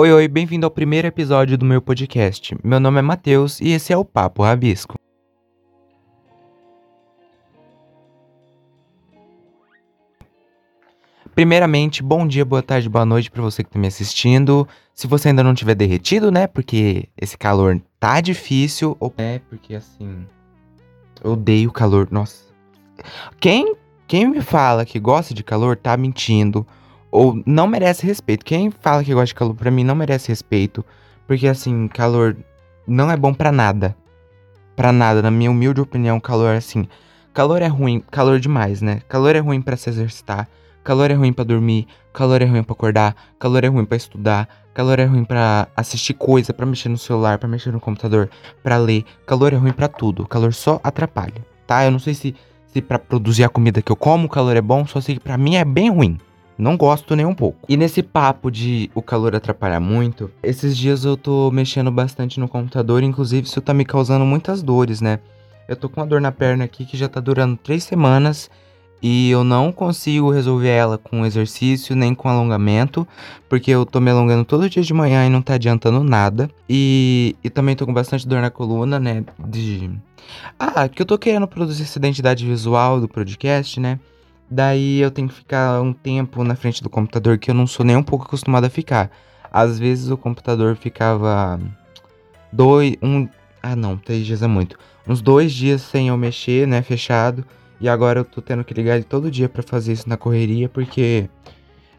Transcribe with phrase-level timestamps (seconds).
[0.00, 2.56] Oi, oi, bem-vindo ao primeiro episódio do meu podcast.
[2.62, 4.94] Meu nome é Matheus e esse é o Papo Rabisco.
[11.34, 14.68] Primeiramente, bom dia, boa tarde, boa noite para você que tá me assistindo.
[14.94, 16.46] Se você ainda não tiver derretido, né?
[16.46, 20.24] Porque esse calor tá difícil, ou é porque assim,
[21.24, 22.06] eu odeio calor.
[22.08, 22.44] Nossa.
[23.40, 23.74] Quem
[24.06, 26.64] quem me fala que gosta de calor tá mentindo
[27.10, 28.44] ou não merece respeito.
[28.44, 30.84] Quem fala que gosta de calor pra mim não merece respeito,
[31.26, 32.36] porque assim, calor
[32.86, 33.96] não é bom para nada.
[34.76, 36.86] Para nada, na minha humilde opinião, calor assim,
[37.34, 39.00] calor é ruim, calor demais, né?
[39.08, 40.48] Calor é ruim para se exercitar,
[40.84, 44.48] calor é ruim para dormir, calor é ruim para acordar, calor é ruim para estudar,
[44.72, 48.30] calor é ruim para assistir coisa, para mexer no celular, para mexer no computador,
[48.62, 49.04] para ler.
[49.26, 50.26] Calor é ruim para tudo.
[50.26, 51.84] Calor só atrapalha, tá?
[51.84, 52.34] Eu não sei se
[52.72, 55.38] se para produzir a comida que eu como calor é bom, só sei que para
[55.38, 56.18] mim é bem ruim.
[56.58, 57.64] Não gosto nem um pouco.
[57.68, 62.48] E nesse papo de o calor atrapalhar muito, esses dias eu tô mexendo bastante no
[62.48, 65.20] computador, inclusive isso tá me causando muitas dores, né?
[65.68, 68.50] Eu tô com uma dor na perna aqui que já tá durando três semanas
[69.00, 73.06] e eu não consigo resolver ela com exercício nem com alongamento,
[73.48, 76.50] porque eu tô me alongando todo dia de manhã e não tá adiantando nada.
[76.68, 79.24] E, e também tô com bastante dor na coluna, né?
[79.38, 79.90] De.
[80.58, 84.00] Ah, que eu tô querendo produzir essa identidade visual do podcast, né?
[84.50, 87.84] Daí eu tenho que ficar um tempo na frente do computador que eu não sou
[87.84, 89.10] nem um pouco acostumado a ficar.
[89.52, 91.60] Às vezes o computador ficava
[92.52, 93.28] dois, um,
[93.62, 97.44] ah não, três dias é muito, uns dois dias sem eu mexer, né, fechado.
[97.80, 100.68] E agora eu tô tendo que ligar ele todo dia para fazer isso na correria,
[100.68, 101.28] porque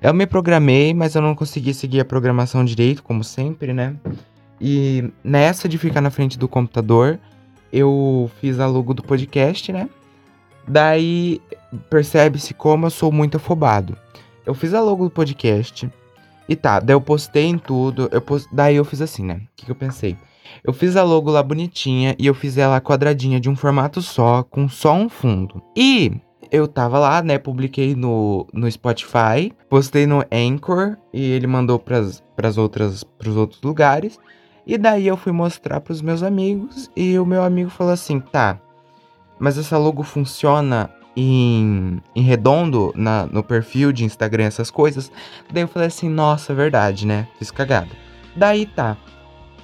[0.02, 3.96] eu me programei, mas eu não consegui seguir a programação direito, como sempre, né?
[4.60, 7.18] E nessa de ficar na frente do computador,
[7.72, 9.88] eu fiz a logo do podcast, né?
[10.70, 11.42] Daí
[11.90, 13.98] percebe-se como eu sou muito afobado.
[14.46, 15.90] Eu fiz a logo do podcast.
[16.48, 18.08] E tá, daí eu postei em tudo.
[18.12, 18.48] Eu post...
[18.52, 19.36] Daí eu fiz assim, né?
[19.36, 20.16] O que, que eu pensei?
[20.64, 24.44] Eu fiz a logo lá bonitinha e eu fiz ela quadradinha de um formato só,
[24.44, 25.62] com só um fundo.
[25.76, 26.12] E
[26.52, 27.38] eu tava lá, né?
[27.38, 33.62] Publiquei no, no Spotify, postei no Anchor e ele mandou pras, pras outras, pros outros
[33.62, 34.20] lugares.
[34.66, 38.60] E daí eu fui mostrar pros meus amigos e o meu amigo falou assim: tá,
[39.40, 45.12] mas essa logo funciona em, em redondo na, no perfil de Instagram, essas coisas.
[45.52, 47.28] Daí eu falei assim, nossa, verdade, né?
[47.38, 47.90] Fiz cagada.
[48.36, 48.98] Daí tá.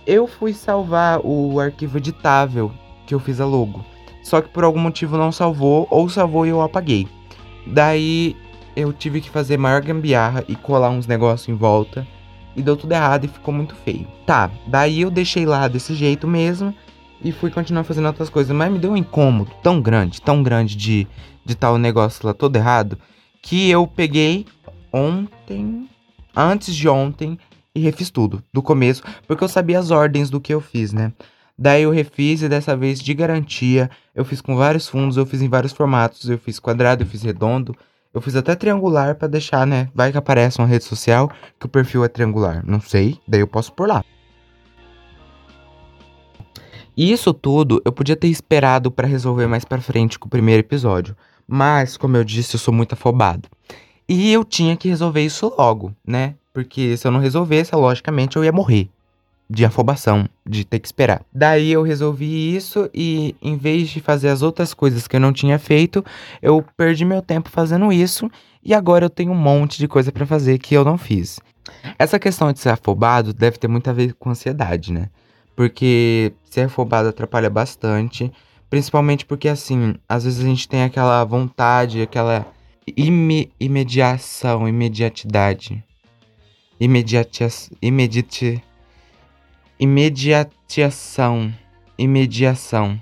[0.05, 2.71] Eu fui salvar o arquivo editável
[3.05, 3.83] que eu fiz a logo.
[4.23, 7.07] Só que por algum motivo não salvou, ou salvou e eu apaguei.
[7.67, 8.35] Daí
[8.75, 12.07] eu tive que fazer maior gambiarra e colar uns negócios em volta.
[12.55, 14.07] E deu tudo errado e ficou muito feio.
[14.25, 16.73] Tá, daí eu deixei lá desse jeito mesmo
[17.23, 18.55] e fui continuar fazendo outras coisas.
[18.55, 21.07] Mas me deu um incômodo tão grande, tão grande de
[21.45, 22.97] de tal negócio lá todo errado,
[23.41, 24.47] que eu peguei
[24.91, 25.87] ontem,
[26.35, 27.37] antes de ontem,
[27.73, 31.13] e refiz tudo, do começo, porque eu sabia as ordens do que eu fiz, né?
[31.57, 35.41] Daí eu refiz e dessa vez de garantia, eu fiz com vários fundos, eu fiz
[35.41, 37.75] em vários formatos, eu fiz quadrado, eu fiz redondo,
[38.13, 39.89] eu fiz até triangular para deixar, né?
[39.93, 43.47] Vai que aparece uma rede social que o perfil é triangular, não sei, daí eu
[43.47, 44.03] posso por lá.
[46.95, 50.61] E isso tudo eu podia ter esperado para resolver mais para frente com o primeiro
[50.61, 51.15] episódio.
[51.47, 53.47] Mas, como eu disse, eu sou muito afobado.
[54.07, 56.35] E eu tinha que resolver isso logo, né?
[56.53, 58.89] Porque se eu não resolvesse, logicamente eu ia morrer
[59.49, 61.21] de afobação, de ter que esperar.
[61.33, 65.31] Daí eu resolvi isso e em vez de fazer as outras coisas que eu não
[65.31, 66.03] tinha feito,
[66.41, 68.29] eu perdi meu tempo fazendo isso
[68.63, 71.39] e agora eu tenho um monte de coisa para fazer que eu não fiz.
[71.97, 75.09] Essa questão de ser afobado deve ter muito a ver com ansiedade, né?
[75.55, 78.31] Porque ser afobado atrapalha bastante
[78.69, 82.45] Principalmente porque, assim, às vezes a gente tem aquela vontade, aquela
[82.97, 85.83] ime imediação, imediatidade.
[86.79, 87.47] Imediatia
[87.81, 88.61] imediate
[89.79, 91.53] imediatiação,
[91.97, 93.01] imediação.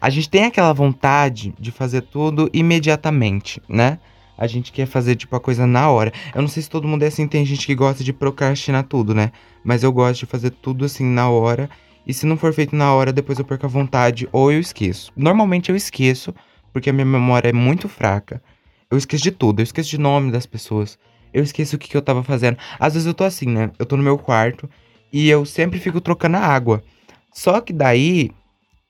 [0.00, 3.98] A gente tem aquela vontade de fazer tudo imediatamente, né?
[4.38, 6.12] A gente quer fazer, tipo, a coisa na hora.
[6.34, 9.12] Eu não sei se todo mundo é assim, tem gente que gosta de procrastinar tudo,
[9.12, 9.32] né?
[9.64, 11.68] Mas eu gosto de fazer tudo assim na hora
[12.08, 15.12] e se não for feito na hora, depois eu perco a vontade ou eu esqueço.
[15.14, 16.34] Normalmente eu esqueço,
[16.72, 18.42] porque a minha memória é muito fraca.
[18.90, 20.98] Eu esqueço de tudo, eu esqueço de nome das pessoas.
[21.34, 22.56] Eu esqueço o que, que eu tava fazendo.
[22.80, 23.70] Às vezes eu tô assim, né?
[23.78, 24.70] Eu tô no meu quarto
[25.12, 26.82] e eu sempre fico trocando a água.
[27.30, 28.30] Só que daí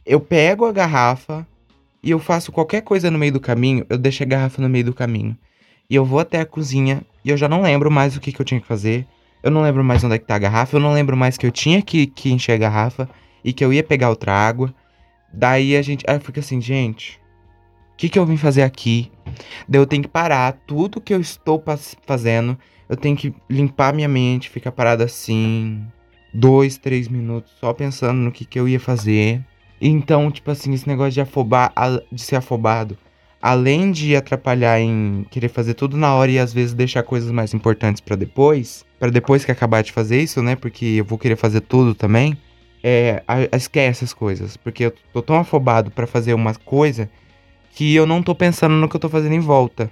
[0.06, 1.44] eu pego a garrafa
[2.02, 4.84] e eu faço qualquer coisa no meio do caminho, eu deixo a garrafa no meio
[4.84, 5.36] do caminho.
[5.90, 8.40] E eu vou até a cozinha e eu já não lembro mais o que, que
[8.40, 9.06] eu tinha que fazer.
[9.42, 10.76] Eu não lembro mais onde é que tá a garrafa.
[10.76, 13.08] Eu não lembro mais que eu tinha que, que encher a garrafa
[13.44, 14.74] e que eu ia pegar outra água.
[15.32, 16.04] Daí a gente.
[16.06, 17.20] Aí eu fico assim, gente.
[17.94, 19.10] O que, que eu vim fazer aqui?
[19.68, 21.62] Daí eu tenho que parar tudo que eu estou
[22.06, 22.56] fazendo,
[22.88, 25.84] eu tenho que limpar minha mente, ficar parado assim,
[26.32, 29.44] dois, três minutos, só pensando no que, que eu ia fazer.
[29.80, 31.72] Então, tipo assim, esse negócio de afobar,
[32.10, 32.96] de ser afobado,
[33.40, 37.54] além de atrapalhar em querer fazer tudo na hora e às vezes deixar coisas mais
[37.54, 40.56] importantes para depois, para depois que acabar de fazer isso, né?
[40.56, 42.36] Porque eu vou querer fazer tudo também.
[42.82, 43.22] É,
[43.52, 47.10] esquece essas coisas, porque eu tô tão afobado para fazer uma coisa
[47.72, 49.90] que eu não tô pensando no que eu tô fazendo em volta.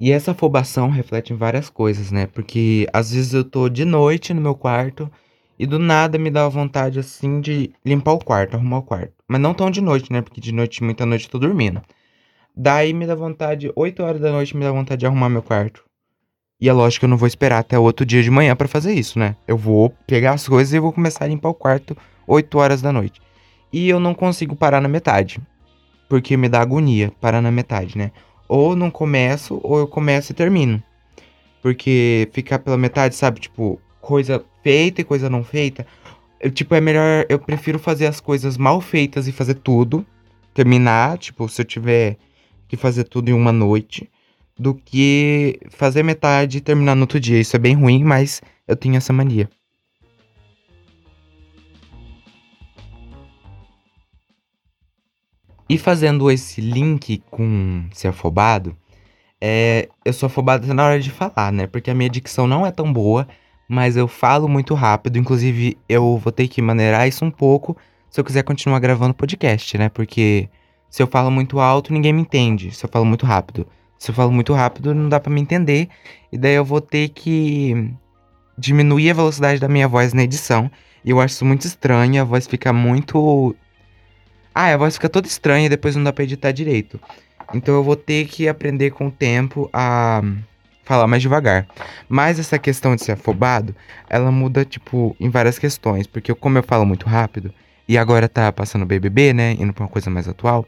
[0.00, 2.26] E essa afobação reflete em várias coisas, né?
[2.26, 5.10] Porque às vezes eu tô de noite no meu quarto
[5.58, 9.12] e do nada me dá vontade assim de limpar o quarto, arrumar o quarto.
[9.26, 10.22] Mas não tão de noite, né?
[10.22, 11.82] Porque de noite, muita noite eu tô dormindo.
[12.56, 15.84] Daí me dá vontade, 8 horas da noite me dá vontade de arrumar meu quarto.
[16.60, 18.92] E é lógico que eu não vou esperar até outro dia de manhã para fazer
[18.92, 19.36] isso, né?
[19.46, 21.96] Eu vou pegar as coisas e vou começar a limpar o quarto
[22.26, 23.20] 8 horas da noite.
[23.72, 25.40] E eu não consigo parar na metade.
[26.08, 28.12] Porque me dá agonia parar na metade, né?
[28.48, 30.82] Ou não começo, ou eu começo e termino.
[31.62, 33.40] Porque ficar pela metade, sabe?
[33.40, 35.86] Tipo, coisa feita e coisa não feita.
[36.40, 37.26] Eu, tipo, é melhor.
[37.28, 40.06] Eu prefiro fazer as coisas mal feitas e fazer tudo.
[40.54, 42.16] Terminar, tipo, se eu tiver
[42.66, 44.08] que fazer tudo em uma noite.
[44.58, 47.38] Do que fazer metade e terminar no outro dia.
[47.40, 49.48] Isso é bem ruim, mas eu tenho essa mania.
[55.68, 58.76] E fazendo esse link com ser afobado,
[59.40, 61.66] é, eu sou afobado na hora de falar, né?
[61.66, 63.28] Porque a minha dicção não é tão boa,
[63.68, 65.18] mas eu falo muito rápido.
[65.18, 67.76] Inclusive, eu vou ter que maneirar isso um pouco
[68.10, 69.88] se eu quiser continuar gravando podcast, né?
[69.90, 70.48] Porque
[70.88, 72.72] se eu falo muito alto, ninguém me entende.
[72.74, 73.66] Se eu falo muito rápido.
[73.98, 75.88] Se eu falo muito rápido, não dá para me entender.
[76.32, 77.92] E daí eu vou ter que
[78.56, 80.70] diminuir a velocidade da minha voz na edição.
[81.04, 83.54] E eu acho isso muito estranho, a voz fica muito
[84.60, 87.00] ah, a voz fica toda estranha e depois não dá pra editar direito.
[87.54, 90.20] Então eu vou ter que aprender com o tempo a
[90.84, 91.68] falar mais devagar.
[92.08, 93.72] Mas essa questão de ser afobado,
[94.10, 96.08] ela muda, tipo, em várias questões.
[96.08, 97.54] Porque como eu falo muito rápido,
[97.86, 99.52] e agora tá passando BBB, né?
[99.52, 100.66] Indo pra uma coisa mais atual.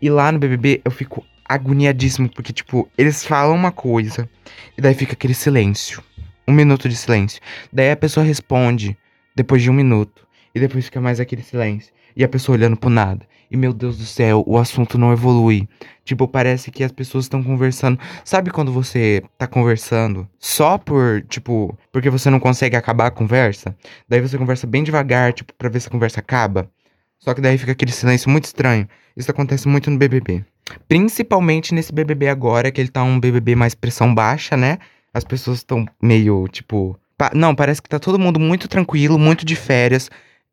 [0.00, 4.28] E lá no BBB eu fico agoniadíssimo, porque, tipo, eles falam uma coisa,
[4.76, 6.02] e daí fica aquele silêncio.
[6.46, 7.40] Um minuto de silêncio.
[7.72, 8.94] Daí a pessoa responde
[9.34, 10.21] depois de um minuto.
[10.54, 13.26] E depois fica mais aquele silêncio e a pessoa olhando pro nada.
[13.50, 15.68] E meu Deus do céu, o assunto não evolui.
[16.04, 17.98] Tipo, parece que as pessoas estão conversando.
[18.24, 23.76] Sabe quando você tá conversando só por, tipo, porque você não consegue acabar a conversa?
[24.08, 26.70] Daí você conversa bem devagar, tipo, pra ver se a conversa acaba.
[27.18, 28.88] Só que daí fica aquele silêncio muito estranho.
[29.16, 30.44] Isso acontece muito no BBB.
[30.88, 34.78] Principalmente nesse BBB agora, que ele tá um BBB mais pressão baixa, né?
[35.12, 36.98] As pessoas estão meio, tipo.
[37.18, 40.10] Pa não, parece que tá todo mundo muito tranquilo, muito de férias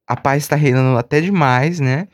[0.09, 2.07] a paz tá reinando até demais, né?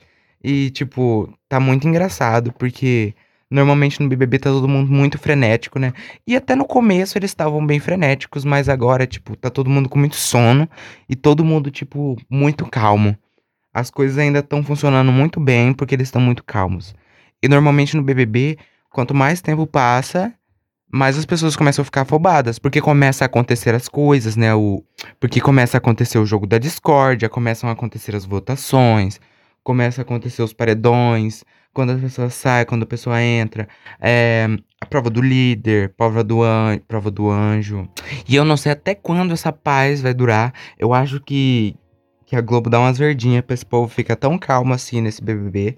[0.44, 3.16] E, tipo, tá muito engraçado, porque
[3.50, 5.94] normalmente no BBB tá todo mundo muito frenético, né?
[6.28, 9.98] E até no começo eles estavam bem frenéticos, mas agora, tipo, tá todo mundo com
[9.98, 10.70] muito sono
[11.08, 13.18] e todo mundo, tipo, muito calmo.
[13.74, 16.94] As coisas ainda estão funcionando muito bem porque eles estão muito calmos.
[17.42, 18.58] E normalmente no BBB,
[18.92, 20.34] quanto mais tempo passa,
[20.96, 24.56] mais as pessoas começam a ficar afobadas, porque começa a acontecer as coisas, né?
[24.56, 24.82] O,
[25.20, 29.20] porque começa a acontecer o jogo da discórdia, começam a acontecer as votações,
[29.62, 31.44] começa a acontecer os paredões,
[31.74, 33.68] quando a pessoa sai, quando a pessoa entra,
[34.00, 34.48] é,
[34.80, 37.90] a prova do líder, prova do, an prova do anjo.
[38.26, 40.54] E eu não sei até quando essa paz vai durar.
[40.80, 41.76] Eu acho que,
[42.26, 45.78] que a Globo dá umas verdinhas pra esse povo ficar tão calmo assim nesse BBB.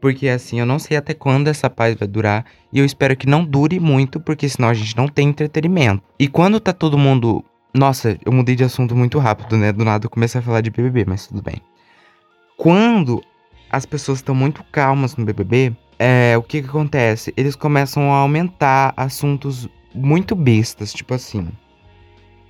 [0.00, 2.44] Porque assim, eu não sei até quando essa paz vai durar.
[2.72, 6.02] E eu espero que não dure muito, porque senão a gente não tem entretenimento.
[6.18, 7.44] E quando tá todo mundo.
[7.74, 9.72] Nossa, eu mudei de assunto muito rápido, né?
[9.72, 11.60] Do nada eu comecei a falar de BBB, mas tudo bem.
[12.56, 13.22] Quando
[13.70, 17.32] as pessoas estão muito calmas no BBB, é, o que que acontece?
[17.36, 21.48] Eles começam a aumentar assuntos muito bestas, tipo assim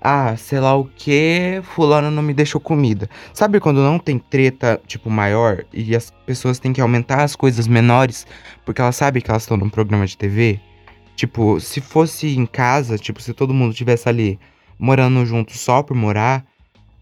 [0.01, 3.09] ah, sei lá o que, fulano não me deixou comida.
[3.33, 7.67] Sabe quando não tem treta, tipo, maior e as pessoas têm que aumentar as coisas
[7.67, 8.27] menores
[8.65, 10.61] porque elas sabem que elas estão num programa de TV?
[11.17, 14.39] Tipo, se fosse em casa, tipo, se todo mundo tivesse ali
[14.79, 16.45] morando junto só por morar,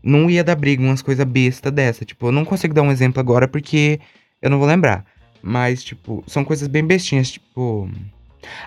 [0.02, 2.04] não ia dar briga, umas coisas besta dessa.
[2.04, 4.00] Tipo, eu não consigo dar um exemplo agora porque
[4.40, 5.04] eu não vou lembrar.
[5.42, 7.90] Mas, tipo, são coisas bem bestinhas, tipo.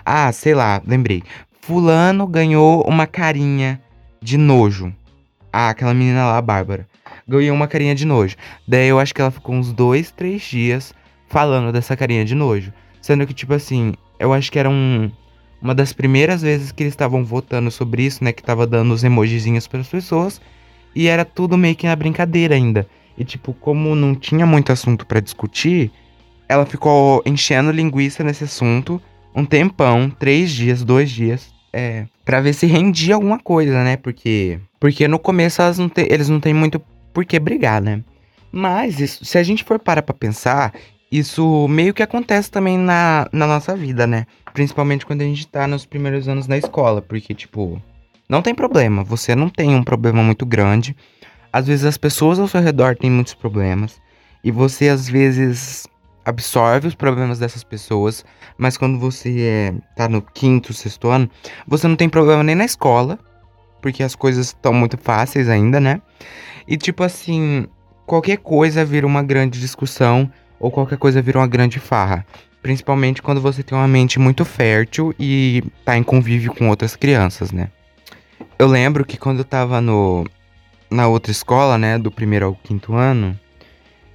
[0.04, 1.22] Ah, sei lá, lembrei.
[1.60, 3.80] Fulano ganhou uma carinha
[4.22, 4.94] de nojo.
[5.52, 6.86] Ah, aquela menina lá, a Bárbara.
[7.26, 8.36] Ganhou uma carinha de nojo.
[8.66, 10.94] Daí eu acho que ela ficou uns dois, três dias
[11.28, 12.72] falando dessa carinha de nojo.
[13.00, 15.10] Sendo que, tipo assim, eu acho que era um,
[15.60, 18.32] uma das primeiras vezes que eles estavam votando sobre isso, né?
[18.32, 20.40] Que tava dando os emojizinhos para as pessoas.
[20.94, 22.86] E era tudo meio que na brincadeira ainda.
[23.16, 25.90] E, tipo, como não tinha muito assunto para discutir,
[26.48, 29.00] ela ficou enchendo linguiça nesse assunto
[29.34, 33.96] um tempão, três dias, dois dias, é, pra ver se rendia alguma coisa, né?
[33.96, 36.80] Porque, porque no começo não te, eles não têm muito
[37.12, 38.02] por que brigar, né?
[38.52, 40.72] Mas isso, se a gente for parar pra pensar,
[41.10, 44.26] isso meio que acontece também na, na nossa vida, né?
[44.52, 47.80] Principalmente quando a gente tá nos primeiros anos da escola, porque, tipo,
[48.28, 50.96] não tem problema, você não tem um problema muito grande.
[51.52, 54.00] Às vezes as pessoas ao seu redor têm muitos problemas.
[54.42, 55.86] E você, às vezes,
[56.30, 58.24] absorve os problemas dessas pessoas,
[58.56, 61.30] mas quando você é, tá no quinto, sexto ano,
[61.66, 63.18] você não tem problema nem na escola,
[63.82, 66.00] porque as coisas estão muito fáceis ainda, né?
[66.66, 67.66] E tipo assim,
[68.06, 72.24] qualquer coisa vira uma grande discussão ou qualquer coisa vira uma grande farra.
[72.62, 77.50] Principalmente quando você tem uma mente muito fértil e tá em convívio com outras crianças,
[77.50, 77.70] né?
[78.58, 80.26] Eu lembro que quando eu tava no,
[80.90, 83.38] na outra escola, né, do primeiro ao quinto ano,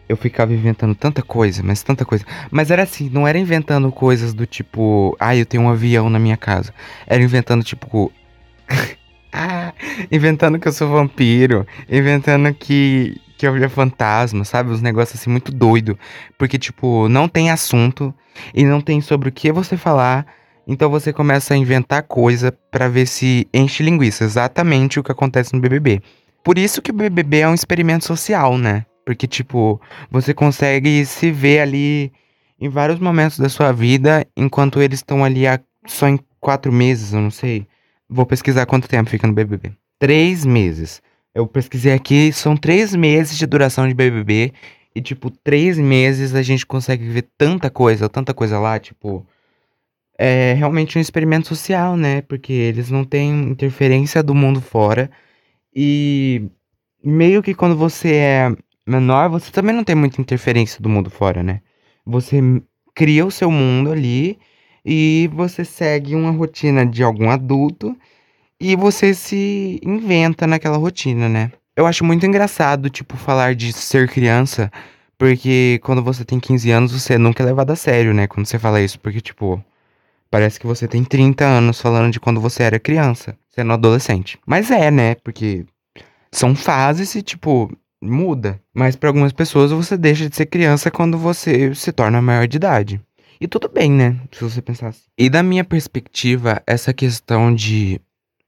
[0.08, 2.24] eu ficava inventando tanta coisa, mas tanta coisa.
[2.52, 6.20] Mas era assim, não era inventando coisas do tipo, ah, eu tenho um avião na
[6.20, 6.74] minha casa.
[7.08, 8.12] Era inventando tipo.
[9.34, 9.74] ah,
[10.12, 11.66] inventando que eu sou vampiro.
[11.90, 14.72] Inventando que, que eu via fantasma, sabe?
[14.72, 15.98] Uns negócios assim muito doido.
[16.38, 18.14] Porque, tipo, não tem assunto
[18.54, 20.26] e não tem sobre o que você falar.
[20.68, 24.24] Então você começa a inventar coisa para ver se enche linguiça.
[24.24, 26.02] Exatamente o que acontece no BBB.
[26.44, 28.86] Por isso que o BBB é um experimento social, né?
[29.06, 32.12] Porque, tipo, você consegue se ver ali
[32.60, 37.14] em vários momentos da sua vida, enquanto eles estão ali há, só em quatro meses,
[37.14, 37.68] eu não sei.
[38.10, 39.72] Vou pesquisar quanto tempo fica no BBB.
[40.00, 41.02] Três meses.
[41.34, 44.54] Eu pesquisei aqui, são três meses de duração de BBB.
[44.96, 49.26] E, tipo, três meses a gente consegue ver tanta coisa, tanta coisa lá, tipo.
[50.18, 52.22] É realmente um experimento social, né?
[52.22, 55.12] Porque eles não têm interferência do mundo fora.
[55.76, 56.50] E
[57.04, 58.56] meio que quando você é
[58.88, 61.62] menor, você também não tem muita interferência do mundo fora, né?
[62.06, 62.40] Você
[62.94, 64.38] cria o seu mundo ali
[64.86, 67.98] e você segue uma rotina de algum adulto
[68.60, 71.52] e você se inventa naquela rotina, né?
[71.76, 74.72] Eu acho muito engraçado, tipo, falar de ser criança,
[75.18, 78.28] porque quando você tem 15 anos, você nunca é levado a sério, né?
[78.28, 79.64] Quando você fala isso, porque, tipo,
[80.32, 84.40] parece que você tem 30 anos falando de quando você era criança, sendo adolescente.
[84.46, 85.16] Mas é, né?
[85.16, 85.66] Porque
[86.32, 87.70] são fases e, tipo,
[88.10, 88.60] muda.
[88.74, 92.58] Mas para algumas pessoas você deixa de ser criança quando você se torna maior de
[92.58, 93.02] idade.
[93.40, 94.16] E tudo bem, né?
[94.32, 95.04] Se você pensar assim.
[95.18, 98.00] E da minha perspectiva, essa questão de.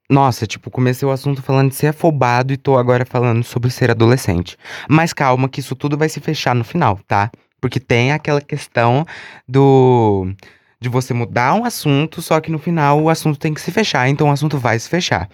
[0.10, 3.92] Nossa, tipo, comecei o assunto falando de ser afobado e tô agora falando sobre ser
[3.92, 4.58] adolescente.
[4.88, 7.30] Mas calma, que isso tudo vai se fechar no final, tá?
[7.60, 9.06] Porque tem aquela questão
[9.48, 10.32] do.
[10.80, 14.08] de você mudar um assunto, só que no final o assunto tem que se fechar,
[14.08, 15.30] então o assunto vai se fechar.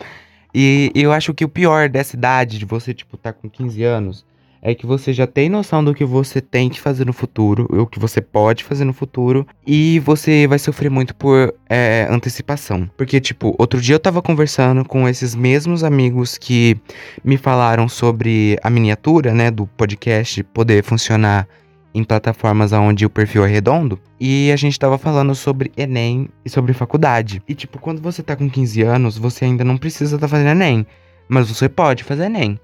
[0.54, 4.26] E eu acho que o pior dessa idade, de você, tipo, tá com 15 anos,
[4.66, 7.86] é que você já tem noção do que você tem que fazer no futuro, o
[7.86, 12.90] que você pode fazer no futuro, e você vai sofrer muito por é, antecipação.
[12.96, 16.78] Porque, tipo, outro dia eu tava conversando com esses mesmos amigos que
[17.22, 21.46] me falaram sobre a miniatura, né, do podcast poder funcionar
[21.94, 24.00] em plataformas onde o perfil é redondo.
[24.20, 27.42] E a gente tava falando sobre Enem e sobre faculdade.
[27.48, 30.86] E tipo, quando você tá com 15 anos, você ainda não precisa tá fazendo Enem.
[31.28, 32.60] Mas você pode fazer Enem.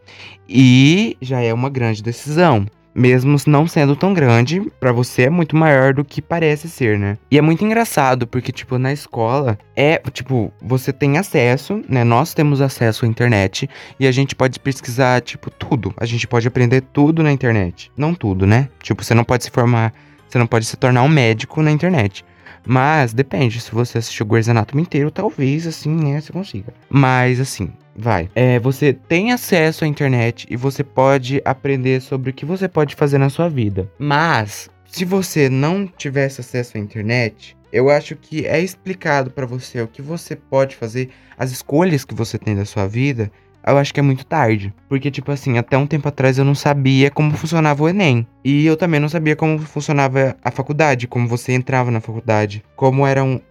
[0.47, 2.65] E já é uma grande decisão
[2.99, 7.17] mesmo não sendo tão grande, para você é muito maior do que parece ser, né?
[7.31, 12.03] E é muito engraçado porque tipo na escola é, tipo, você tem acesso, né?
[12.03, 15.93] Nós temos acesso à internet e a gente pode pesquisar tipo tudo.
[15.95, 17.89] A gente pode aprender tudo na internet.
[17.95, 18.67] Não tudo, né?
[18.83, 19.93] Tipo, você não pode se formar,
[20.27, 22.25] você não pode se tornar um médico na internet.
[22.67, 26.73] Mas depende, se você assistir o Grey's Anatomy inteiro, talvez assim, né, você consiga.
[26.89, 28.29] Mas assim, vai.
[28.33, 32.95] É, você tem acesso à internet e você pode aprender sobre o que você pode
[32.95, 33.91] fazer na sua vida.
[33.99, 39.81] Mas, se você não tivesse acesso à internet, eu acho que é explicado para você
[39.81, 43.31] o que você pode fazer, as escolhas que você tem da sua vida,
[43.65, 44.73] eu acho que é muito tarde.
[44.87, 48.25] Porque, tipo assim, até um tempo atrás eu não sabia como funcionava o Enem.
[48.43, 53.05] E eu também não sabia como funcionava a faculdade, como você entrava na faculdade, como
[53.05, 53.41] eram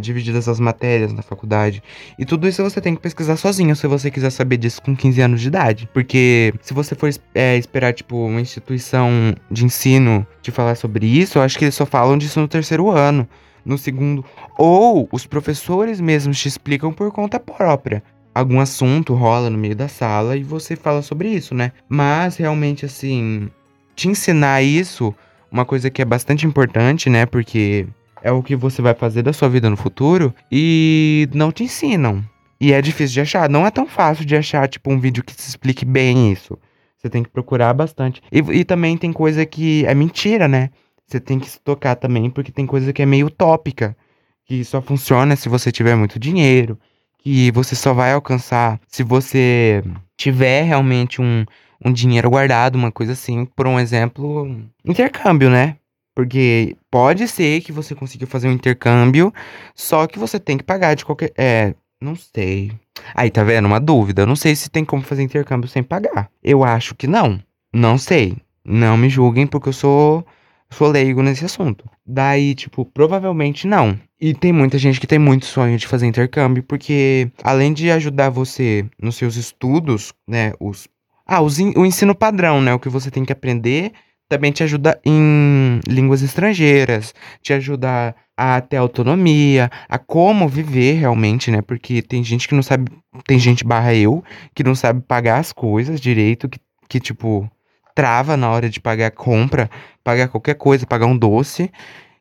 [0.00, 1.82] divididas as matérias na faculdade.
[2.18, 5.20] E tudo isso você tem que pesquisar sozinho se você quiser saber disso com 15
[5.20, 5.88] anos de idade.
[5.92, 11.38] Porque se você for é, esperar, tipo, uma instituição de ensino te falar sobre isso,
[11.38, 13.28] eu acho que eles só falam disso no terceiro ano
[13.64, 14.24] no segundo.
[14.58, 18.02] Ou os professores mesmos te explicam por conta própria
[18.34, 21.72] algum assunto rola no meio da sala e você fala sobre isso, né?
[21.88, 23.50] Mas realmente, assim,
[23.94, 25.14] te ensinar isso,
[25.50, 27.26] uma coisa que é bastante importante, né?
[27.26, 27.86] Porque
[28.22, 32.24] é o que você vai fazer da sua vida no futuro e não te ensinam.
[32.60, 33.50] E é difícil de achar.
[33.50, 36.56] Não é tão fácil de achar, tipo, um vídeo que se explique bem isso.
[36.96, 38.22] Você tem que procurar bastante.
[38.30, 40.70] E, e também tem coisa que é mentira, né?
[41.04, 43.96] Você tem que se tocar também, porque tem coisa que é meio utópica.
[44.44, 46.78] Que só funciona se você tiver muito dinheiro.
[47.18, 49.82] Que você só vai alcançar se você
[50.16, 51.44] tiver realmente um,
[51.84, 53.44] um dinheiro guardado, uma coisa assim.
[53.44, 54.48] Por um exemplo,
[54.84, 55.78] intercâmbio, né?
[56.14, 59.32] Porque pode ser que você consiga fazer um intercâmbio,
[59.74, 61.32] só que você tem que pagar de qualquer.
[61.36, 62.72] É, não sei.
[63.14, 63.66] Aí, tá vendo?
[63.66, 64.22] Uma dúvida.
[64.22, 66.30] Eu não sei se tem como fazer intercâmbio sem pagar.
[66.42, 67.40] Eu acho que não.
[67.72, 68.36] Não sei.
[68.64, 70.26] Não me julguem porque eu sou,
[70.70, 71.88] sou leigo nesse assunto.
[72.04, 73.98] Daí, tipo, provavelmente não.
[74.20, 78.30] E tem muita gente que tem muito sonho de fazer intercâmbio, porque além de ajudar
[78.30, 80.86] você nos seus estudos, né, os
[81.26, 83.92] ah, os, o ensino padrão, né, o que você tem que aprender,
[84.32, 91.50] também te ajuda em línguas estrangeiras, te ajuda a ter autonomia, a como viver realmente,
[91.50, 91.60] né?
[91.60, 92.90] Porque tem gente que não sabe,
[93.26, 94.24] tem gente barra eu,
[94.54, 96.58] que não sabe pagar as coisas direito, que,
[96.88, 97.46] que tipo,
[97.94, 99.70] trava na hora de pagar compra,
[100.02, 101.70] pagar qualquer coisa, pagar um doce.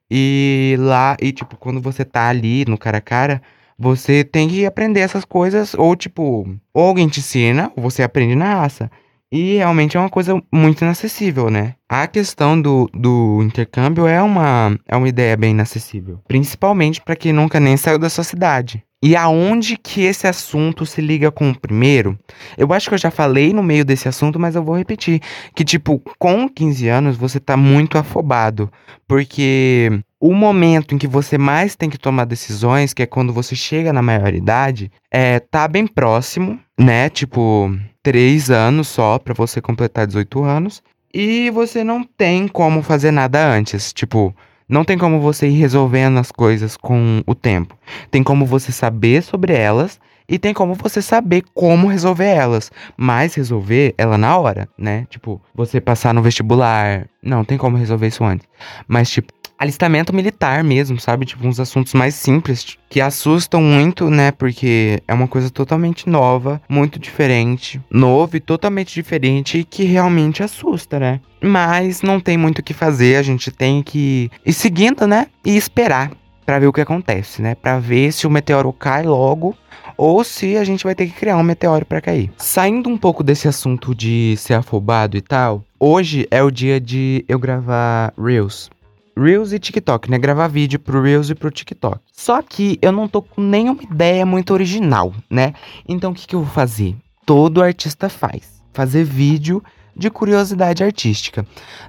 [0.09, 3.41] E lá, e tipo, quando você tá ali no cara a cara,
[3.79, 8.35] você tem que aprender essas coisas, ou tipo, ou alguém te ensina, ou você aprende
[8.35, 8.91] na raça.
[9.31, 11.75] E realmente é uma coisa muito inacessível, né?
[11.87, 16.19] A questão do, do intercâmbio é uma, é uma ideia bem inacessível.
[16.27, 18.83] Principalmente para quem nunca nem saiu da sua cidade.
[19.03, 22.19] E aonde que esse assunto se liga com o primeiro?
[22.55, 25.21] Eu acho que eu já falei no meio desse assunto, mas eu vou repetir.
[25.55, 28.71] Que, tipo, com 15 anos você tá muito afobado.
[29.07, 33.55] Porque o momento em que você mais tem que tomar decisões, que é quando você
[33.55, 37.09] chega na maioridade, é, tá bem próximo, né?
[37.09, 40.83] Tipo, três anos só para você completar 18 anos.
[41.11, 43.91] E você não tem como fazer nada antes.
[43.91, 44.33] Tipo,
[44.69, 47.75] não tem como você ir resolvendo as coisas com o tempo.
[48.11, 49.99] Tem como você saber sobre elas
[50.29, 52.71] e tem como você saber como resolver elas.
[52.95, 55.07] Mas resolver ela na hora, né?
[55.09, 57.07] Tipo, você passar no vestibular.
[57.23, 58.47] Não, tem como resolver isso antes.
[58.87, 61.23] Mas, tipo, alistamento militar mesmo, sabe?
[61.23, 64.31] Tipo, uns assuntos mais simples que assustam muito, né?
[64.31, 70.41] Porque é uma coisa totalmente nova, muito diferente, novo e totalmente diferente e que realmente
[70.41, 71.21] assusta, né?
[71.39, 75.27] Mas não tem muito o que fazer, a gente tem que ir seguindo, né?
[75.45, 76.11] E esperar
[76.43, 77.53] para ver o que acontece, né?
[77.53, 79.55] Para ver se o meteoro cai logo
[79.95, 82.31] ou se a gente vai ter que criar um meteoro para cair.
[82.35, 87.23] Saindo um pouco desse assunto de ser afobado e tal, hoje é o dia de
[87.27, 88.71] eu gravar Reels.
[89.17, 90.17] Reels e TikTok, né?
[90.17, 91.99] Gravar vídeo pro Reels e pro TikTok.
[92.11, 95.53] Só que eu não tô com nenhuma ideia muito original, né?
[95.87, 96.95] Então o que, que eu vou fazer?
[97.25, 98.61] Todo artista faz.
[98.73, 99.63] Fazer vídeo
[99.95, 101.45] de curiosidade artística.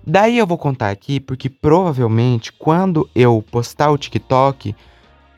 [0.07, 4.75] Daí eu vou contar aqui porque provavelmente quando eu postar o TikTok,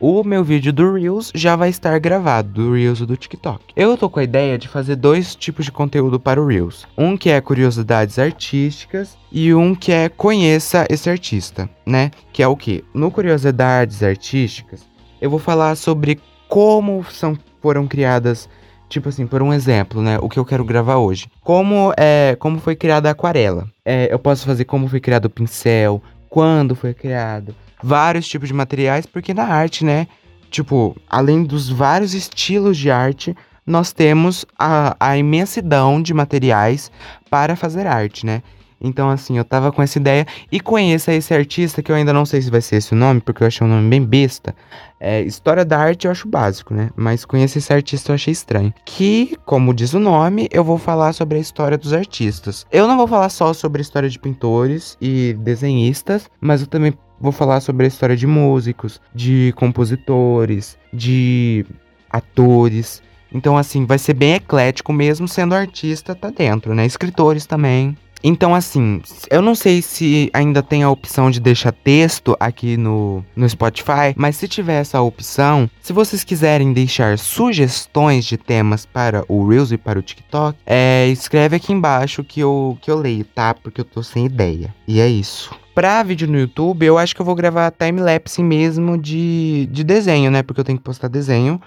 [0.00, 3.64] o meu vídeo do Reels já vai estar gravado, do Reels do TikTok.
[3.76, 6.87] Eu tô com a ideia de fazer dois tipos de conteúdo para o Reels.
[6.96, 12.11] Um que é curiosidades artísticas e um que é conheça esse artista, né?
[12.33, 12.85] Que é o que?
[12.92, 14.87] No curiosidades artísticas,
[15.20, 18.48] eu vou falar sobre como são foram criadas
[18.88, 20.18] Tipo assim, por um exemplo, né?
[20.20, 21.26] O que eu quero gravar hoje.
[21.40, 23.66] Como é, como foi criada a aquarela.
[23.85, 27.54] É, eu posso fazer como foi criado o pincel, quando foi criado,
[27.85, 30.07] vários tipos de materiais, porque na arte, né?
[30.51, 36.90] Tipo, além dos vários estilos de arte, nós temos a, a imensidão de materiais
[37.29, 38.42] para fazer arte, né?
[38.81, 42.27] Então, assim, eu tava com essa ideia e conheça esse artista, que eu ainda não
[42.27, 44.55] sei se vai ser esse o nome, porque eu achei um nome bem besta.
[45.01, 46.90] É, história da arte eu acho básico, né?
[46.94, 48.73] Mas conhecer esse artista eu achei estranho.
[48.85, 52.66] Que, como diz o nome, eu vou falar sobre a história dos artistas.
[52.70, 56.92] Eu não vou falar só sobre a história de pintores e desenhistas, mas eu também
[57.24, 61.64] vou falar sobre a história de músicos, de compositores, de
[62.10, 63.02] atores.
[63.32, 66.84] Então, assim, vai ser bem eclético mesmo sendo artista tá dentro, né?
[66.84, 67.96] Escritores também.
[68.22, 73.24] Então, assim, eu não sei se ainda tem a opção de deixar texto aqui no,
[73.37, 79.24] no Spotify, mas se tiver essa opção, se vocês quiserem deixar sugestões de temas para
[79.28, 83.24] o Reels e para o TikTok, é, escreve aqui embaixo que eu, que eu leio,
[83.24, 83.52] tá?
[83.52, 84.74] Porque eu tô sem ideia.
[84.88, 85.63] E é isso.
[85.74, 90.30] Pra vídeo no YouTube, eu acho que eu vou gravar time-lapse mesmo de, de desenho,
[90.30, 90.40] né?
[90.40, 91.60] Porque eu tenho que postar desenho.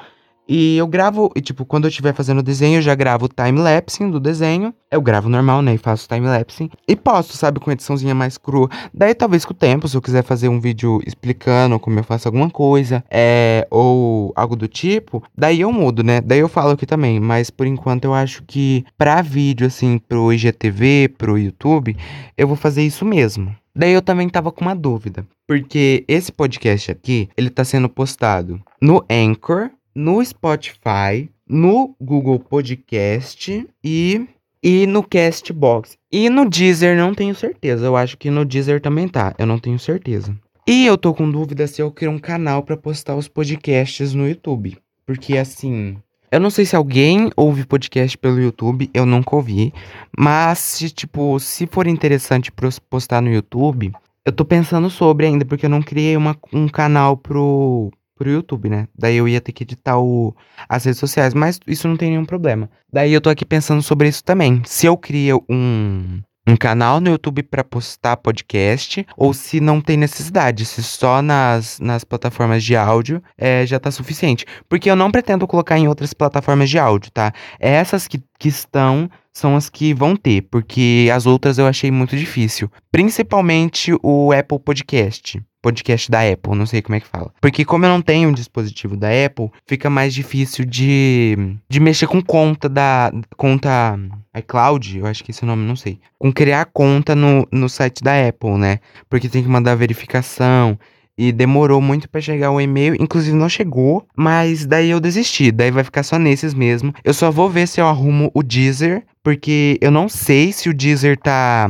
[0.47, 4.09] E eu gravo, e, tipo, quando eu estiver fazendo desenho, eu já gravo o time-lapse
[4.09, 4.73] do desenho.
[4.89, 5.73] Eu gravo normal, né?
[5.73, 6.71] E faço time-lapse.
[6.87, 8.69] E posto, sabe, com ediçãozinha mais crua.
[8.93, 12.29] Daí, talvez com o tempo, se eu quiser fazer um vídeo explicando como eu faço
[12.29, 16.21] alguma coisa, é, ou algo do tipo, daí eu mudo, né?
[16.21, 17.19] Daí eu falo aqui também.
[17.19, 21.97] Mas por enquanto eu acho que pra vídeo, assim, pro IGTV, pro YouTube,
[22.37, 23.53] eu vou fazer isso mesmo.
[23.77, 28.59] Daí eu também tava com uma dúvida, porque esse podcast aqui, ele tá sendo postado
[28.81, 34.27] no Anchor, no Spotify, no Google Podcast e,
[34.63, 35.95] e no Castbox.
[36.11, 37.85] E no Deezer não tenho certeza.
[37.85, 39.35] Eu acho que no Deezer também tá.
[39.37, 40.35] Eu não tenho certeza.
[40.67, 44.27] E eu tô com dúvida se eu quero um canal para postar os podcasts no
[44.27, 44.75] YouTube.
[45.05, 45.97] Porque assim,
[46.31, 49.73] eu não sei se alguém ouve podcast pelo YouTube, eu nunca ouvi.
[50.17, 52.51] Mas, se, tipo, se for interessante
[52.89, 53.93] postar no YouTube,
[54.25, 58.69] eu tô pensando sobre ainda, porque eu não criei uma, um canal pro, pro YouTube,
[58.69, 58.87] né?
[58.97, 60.35] Daí eu ia ter que editar o,
[60.67, 62.69] as redes sociais, mas isso não tem nenhum problema.
[62.91, 64.61] Daí eu tô aqui pensando sobre isso também.
[64.65, 69.97] Se eu crio um, um canal no YouTube para postar podcast, ou se não tem
[69.97, 74.45] necessidade, se só nas, nas plataformas de áudio é, já tá suficiente.
[74.69, 77.33] Porque eu não pretendo colocar em outras plataformas de áudio, tá?
[77.59, 82.15] Essas que, que estão são as que vão ter, porque as outras eu achei muito
[82.15, 82.71] difícil.
[82.91, 87.29] Principalmente o Apple Podcast podcast da Apple, não sei como é que fala.
[87.41, 91.37] Porque como eu não tenho um dispositivo da Apple, fica mais difícil de,
[91.69, 93.99] de mexer com conta da conta
[94.37, 95.99] iCloud, eu acho que esse é o nome, não sei.
[96.17, 98.79] Com criar conta no, no site da Apple, né?
[99.09, 100.79] Porque tem que mandar verificação
[101.17, 105.71] e demorou muito para chegar o e-mail, inclusive não chegou, mas daí eu desisti, daí
[105.71, 106.93] vai ficar só nesses mesmo.
[107.03, 110.73] Eu só vou ver se eu arrumo o Deezer, porque eu não sei se o
[110.73, 111.67] Deezer tá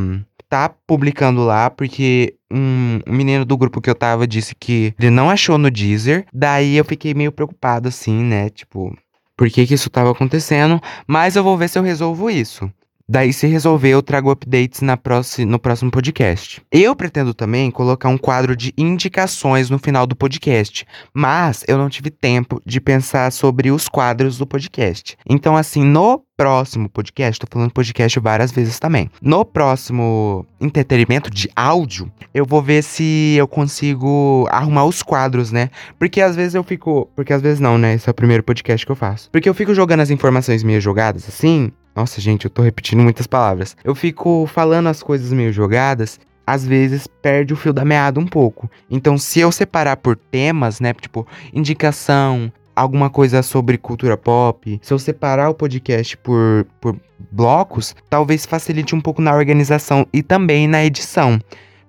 [0.50, 5.30] tá publicando lá, porque um, menino do grupo que eu tava disse que ele não
[5.30, 6.26] achou no Deezer.
[6.34, 8.50] Daí eu fiquei meio preocupado, assim, né?
[8.50, 8.98] Tipo,
[9.36, 10.82] por que que isso tava acontecendo?
[11.06, 12.72] Mas eu vou ver se eu resolvo isso.
[13.10, 16.62] Daí, se resolver, eu trago updates na próxima, no próximo podcast.
[16.70, 21.88] Eu pretendo também colocar um quadro de indicações no final do podcast, mas eu não
[21.88, 25.18] tive tempo de pensar sobre os quadros do podcast.
[25.26, 29.10] Então, assim, no próximo podcast, tô falando podcast várias vezes também.
[29.22, 35.70] No próximo entretenimento de áudio, eu vou ver se eu consigo arrumar os quadros, né?
[35.98, 37.10] Porque às vezes eu fico.
[37.16, 37.96] Porque às vezes não, né?
[37.96, 39.32] Esse é o primeiro podcast que eu faço.
[39.32, 43.26] Porque eu fico jogando as informações meio jogadas assim, nossa, gente, eu tô repetindo muitas
[43.26, 43.76] palavras.
[43.84, 48.28] Eu fico falando as coisas meio jogadas às vezes perde o fio da meada um
[48.28, 48.70] pouco.
[48.90, 54.94] Então, se eu separar por temas, né, tipo indicação, alguma coisa sobre cultura pop, se
[54.94, 56.96] eu separar o podcast por, por
[57.32, 61.40] blocos, talvez facilite um pouco na organização e também na edição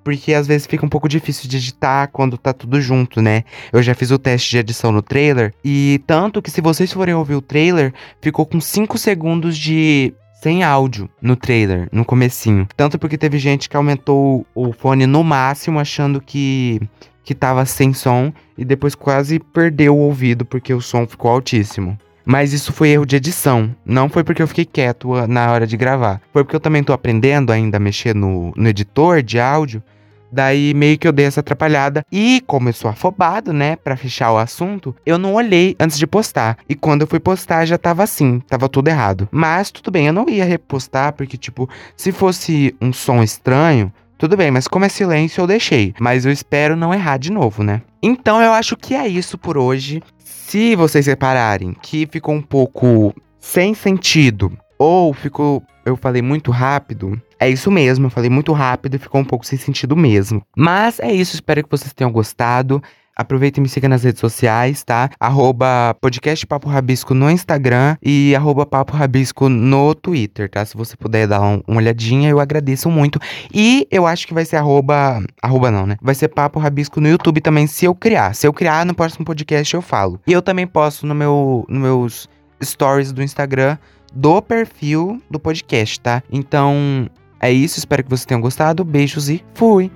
[0.09, 3.44] porque às vezes fica um pouco difícil de editar quando tá tudo junto, né?
[3.71, 7.14] Eu já fiz o teste de edição no trailer e tanto que se vocês forem
[7.14, 12.66] ouvir o trailer, ficou com 5 segundos de sem áudio no trailer, no comecinho.
[12.75, 16.81] Tanto porque teve gente que aumentou o fone no máximo achando que
[17.23, 21.99] que tava sem som e depois quase perdeu o ouvido porque o som ficou altíssimo.
[22.25, 23.75] Mas isso foi erro de edição.
[23.85, 26.23] Não foi porque eu fiquei quieto na hora de gravar.
[26.33, 29.83] Foi porque eu também tô aprendendo ainda a mexer no, no editor de áudio.
[30.31, 32.05] Daí meio que eu dei essa atrapalhada.
[32.11, 36.07] E como eu sou afobado, né, para fechar o assunto, eu não olhei antes de
[36.07, 36.59] postar.
[36.69, 39.29] E quando eu fui postar já tava assim, tava tudo errado.
[39.31, 44.37] Mas tudo bem, eu não ia repostar porque tipo, se fosse um som estranho, tudo
[44.37, 45.95] bem, mas como é silêncio eu deixei.
[46.01, 47.83] Mas eu espero não errar de novo, né?
[48.03, 50.03] Então eu acho que é isso por hoje.
[50.19, 57.21] Se vocês repararem que ficou um pouco sem sentido ou ficou eu falei muito rápido,
[57.41, 60.43] é isso mesmo, eu falei muito rápido e ficou um pouco sem sentido mesmo.
[60.57, 62.83] Mas é isso, espero que vocês tenham gostado.
[63.17, 65.11] Aproveita e me siga nas redes sociais, tá?
[65.19, 70.64] Arroba podcast Papo Rabisco no Instagram e arroba Papo Rabisco no Twitter, tá?
[70.64, 73.19] Se você puder dar um, uma olhadinha, eu agradeço muito.
[73.53, 75.21] E eu acho que vai ser arroba...
[75.43, 75.97] Arroba não, né?
[76.01, 78.35] Vai ser Papo Rabisco no YouTube também, se eu criar.
[78.35, 80.21] Se eu criar, no próximo podcast eu falo.
[80.25, 82.29] E eu também posto no meu, nos meus
[82.62, 83.79] stories do Instagram
[84.14, 86.23] do perfil do podcast, tá?
[86.31, 87.09] Então,
[87.40, 87.79] é isso.
[87.79, 88.85] Espero que vocês tenham gostado.
[88.85, 89.90] Beijos e fui!